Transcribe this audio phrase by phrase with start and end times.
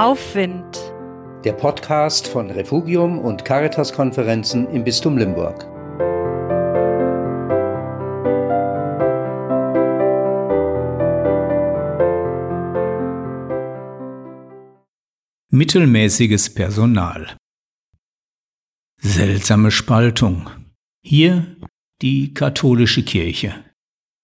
[0.00, 0.80] Aufwind.
[1.44, 5.66] Der Podcast von Refugium und Caritas-Konferenzen im Bistum Limburg.
[15.50, 17.36] Mittelmäßiges Personal.
[19.02, 20.48] Seltsame Spaltung.
[21.02, 21.44] Hier
[22.00, 23.52] die katholische Kirche.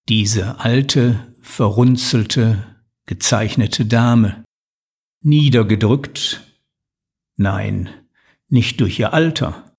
[0.08, 2.64] Diese alte, verrunzelte,
[3.04, 4.45] gezeichnete Dame.
[5.22, 6.42] Niedergedrückt.
[7.36, 7.90] Nein,
[8.48, 9.76] nicht durch ihr Alter,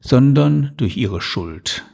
[0.00, 1.84] sondern durch ihre Schuld.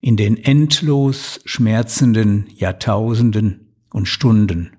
[0.00, 4.76] In den endlos schmerzenden Jahrtausenden und Stunden.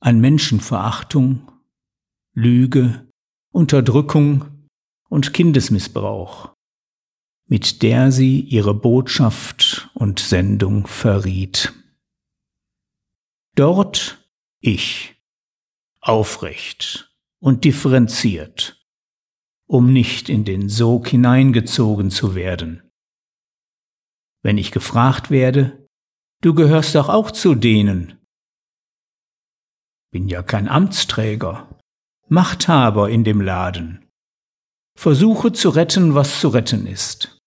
[0.00, 1.50] An Menschenverachtung,
[2.34, 3.08] Lüge,
[3.52, 4.68] Unterdrückung
[5.08, 6.54] und Kindesmissbrauch
[7.48, 11.72] mit der sie ihre Botschaft und Sendung verriet.
[13.54, 14.27] Dort
[14.60, 15.16] ich,
[16.00, 18.84] aufrecht und differenziert,
[19.66, 22.82] um nicht in den Sog hineingezogen zu werden.
[24.42, 25.88] Wenn ich gefragt werde,
[26.40, 28.18] du gehörst doch auch zu denen.
[30.10, 31.78] Bin ja kein Amtsträger,
[32.28, 34.04] Machthaber in dem Laden.
[34.96, 37.38] Versuche zu retten, was zu retten ist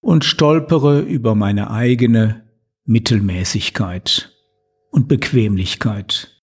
[0.00, 2.48] und stolpere über meine eigene
[2.84, 4.32] Mittelmäßigkeit
[4.90, 6.42] und Bequemlichkeit.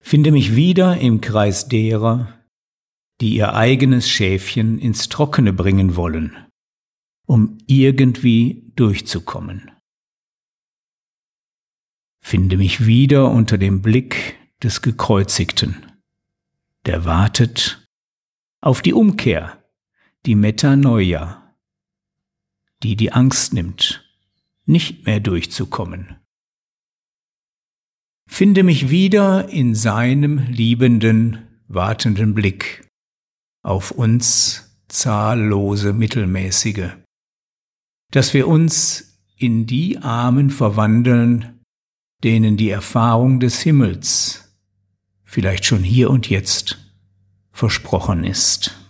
[0.00, 2.42] Finde mich wieder im Kreis derer,
[3.20, 6.36] die ihr eigenes Schäfchen ins Trockene bringen wollen,
[7.24, 9.70] um irgendwie durchzukommen.
[12.20, 15.86] Finde mich wieder unter dem Blick des Gekreuzigten,
[16.86, 17.88] der wartet
[18.60, 19.62] auf die Umkehr,
[20.26, 21.54] die Metanoia,
[22.82, 24.04] die die Angst nimmt,
[24.64, 26.21] nicht mehr durchzukommen.
[28.32, 32.88] Finde mich wieder in seinem liebenden, wartenden Blick
[33.62, 36.92] auf uns zahllose Mittelmäßige,
[38.10, 41.60] dass wir uns in die Armen verwandeln,
[42.24, 44.56] denen die Erfahrung des Himmels
[45.24, 46.78] vielleicht schon hier und jetzt
[47.50, 48.81] versprochen ist.